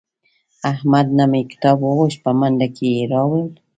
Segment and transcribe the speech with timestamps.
[0.71, 3.45] احمد نه مې کتاب وغوښت په منډه کې یې راوړ.